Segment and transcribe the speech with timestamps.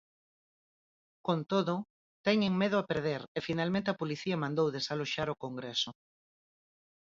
[1.27, 1.75] Con todo,
[2.25, 5.89] teñen medo a perder e finalmente a policía mandou desaloxar o congreso.